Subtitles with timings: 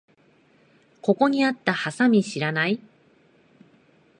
[1.03, 2.79] ここにあったハサミ知らない？